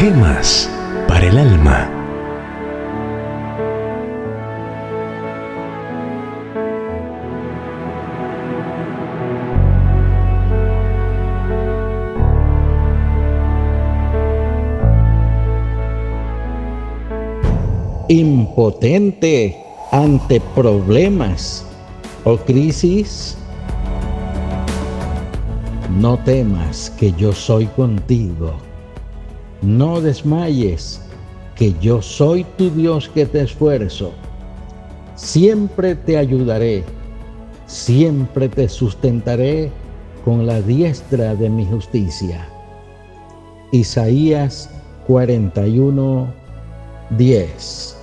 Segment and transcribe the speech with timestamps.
[0.00, 0.66] Temas
[1.06, 1.90] para el alma.
[18.08, 19.54] Impotente
[19.92, 21.66] ante problemas
[22.24, 23.36] o crisis
[25.90, 28.69] no temas que yo soy contigo.
[29.62, 31.00] No desmayes,
[31.54, 34.12] que yo soy tu Dios que te esfuerzo.
[35.16, 36.82] Siempre te ayudaré,
[37.66, 39.70] siempre te sustentaré
[40.24, 42.48] con la diestra de mi justicia.
[43.72, 44.70] Isaías
[45.06, 46.26] 41,
[47.18, 47.96] 10.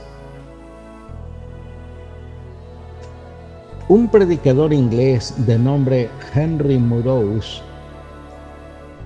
[3.89, 7.63] Un predicador inglés de nombre Henry Murrows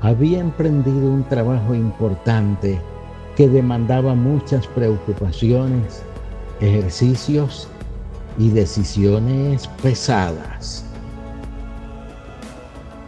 [0.02, 2.80] había emprendido un trabajo importante
[3.36, 6.02] que demandaba muchas preocupaciones,
[6.60, 7.68] ejercicios
[8.38, 10.86] y decisiones pesadas.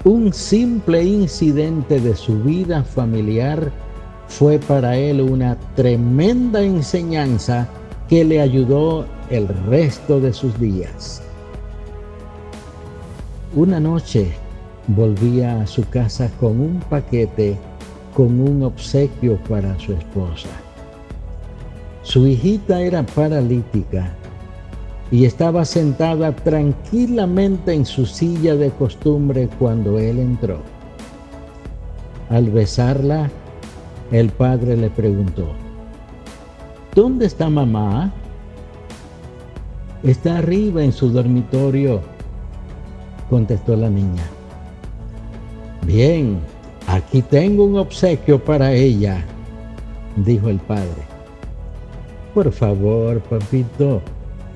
[0.04, 3.72] Un simple incidente de su vida familiar
[4.28, 7.68] fue para él una tremenda enseñanza
[8.10, 11.22] que le ayudó el resto de sus días.
[13.56, 14.34] Una noche
[14.88, 17.58] volvía a su casa con un paquete
[18.14, 20.50] con un obsequio para su esposa.
[22.04, 24.14] Su hijita era paralítica
[25.10, 30.60] y estaba sentada tranquilamente en su silla de costumbre cuando él entró.
[32.30, 33.30] Al besarla,
[34.12, 35.48] el padre le preguntó,
[36.94, 38.12] ¿Dónde está mamá?
[40.04, 42.02] Está arriba en su dormitorio,
[43.30, 44.24] contestó la niña.
[45.86, 46.40] Bien,
[46.88, 49.24] aquí tengo un obsequio para ella,
[50.16, 51.04] dijo el padre.
[52.34, 54.02] Por favor, papito,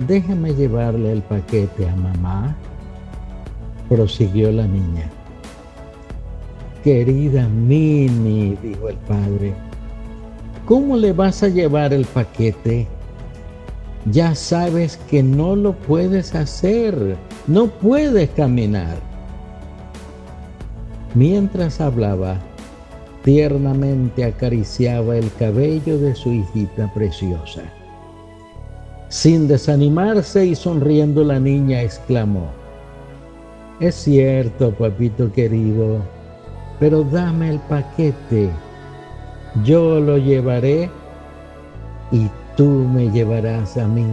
[0.07, 2.55] déjame llevarle el paquete a mamá,
[3.89, 5.09] prosiguió la niña.
[6.81, 9.53] Querida Mini, dijo el padre,
[10.65, 12.87] ¿cómo le vas a llevar el paquete?
[14.11, 17.17] Ya sabes que no lo puedes hacer,
[17.47, 18.95] no puedes caminar.
[21.17, 22.37] Mientras hablaba,
[23.23, 27.63] tiernamente acariciaba el cabello de su hijita preciosa.
[29.09, 32.51] Sin desanimarse y sonriendo la niña exclamó,
[33.79, 36.03] Es cierto, papito querido,
[36.79, 38.51] pero dame el paquete.
[39.63, 40.87] Yo lo llevaré
[42.11, 44.05] y tú me llevarás a mí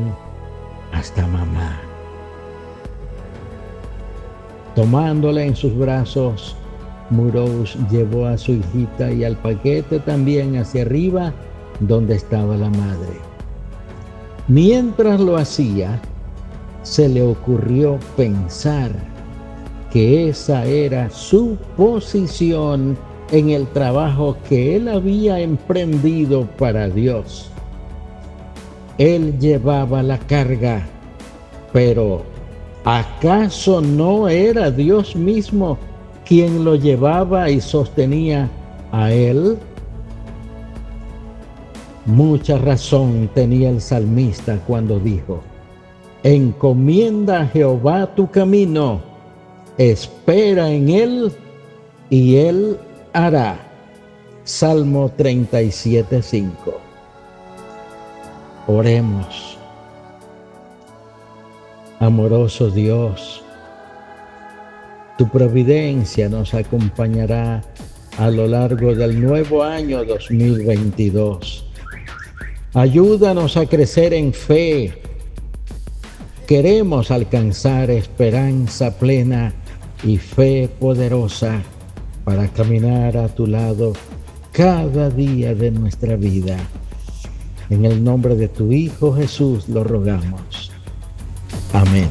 [0.93, 1.79] hasta mamá.
[4.75, 6.57] Tomándola en sus brazos,
[7.11, 11.33] Murous llevó a su hijita y al paquete también hacia arriba
[11.81, 13.19] donde estaba la madre.
[14.49, 16.01] Mientras lo hacía,
[16.83, 18.91] se le ocurrió pensar
[19.91, 22.97] que esa era su posición
[23.33, 27.51] en el trabajo que él había emprendido para Dios.
[28.99, 30.87] Él llevaba la carga,
[31.73, 32.23] pero
[32.85, 35.79] ¿acaso no era Dios mismo
[36.25, 38.49] quien lo llevaba y sostenía
[38.93, 39.59] a él?
[42.07, 45.41] Mucha razón tenía el salmista cuando dijo,
[46.23, 49.01] encomienda a Jehová tu camino,
[49.79, 51.33] espera en él
[52.11, 52.79] y él
[53.13, 53.59] hará.
[54.45, 56.53] Salmo 37.5.
[58.67, 59.59] Oremos.
[62.01, 63.44] Amoroso Dios,
[65.17, 67.63] tu providencia nos acompañará
[68.19, 71.67] a lo largo del nuevo año 2022.
[72.75, 74.93] Ayúdanos a crecer en fe.
[76.47, 79.53] Queremos alcanzar esperanza plena
[80.03, 81.63] y fe poderosa
[82.25, 83.93] para caminar a tu lado
[84.53, 86.57] cada día de nuestra vida.
[87.71, 90.71] En el nombre de tu Hijo Jesús lo rogamos.
[91.73, 92.09] Amén.